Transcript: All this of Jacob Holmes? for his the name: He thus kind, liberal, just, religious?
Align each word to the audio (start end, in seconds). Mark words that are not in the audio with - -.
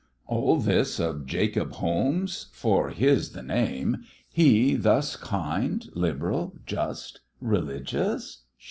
All 0.25 0.57
this 0.57 0.99
of 0.99 1.27
Jacob 1.27 1.73
Holmes? 1.73 2.47
for 2.53 2.89
his 2.89 3.33
the 3.33 3.43
name: 3.43 3.97
He 4.33 4.73
thus 4.75 5.15
kind, 5.15 5.87
liberal, 5.93 6.57
just, 6.65 7.19
religious? 7.39 8.41